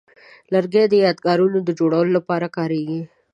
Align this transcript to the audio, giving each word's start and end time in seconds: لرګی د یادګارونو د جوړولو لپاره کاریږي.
لرګی 0.53 0.85
د 0.89 0.93
یادګارونو 1.05 1.57
د 1.63 1.69
جوړولو 1.79 2.11
لپاره 2.17 2.47
کاریږي. 2.57 3.01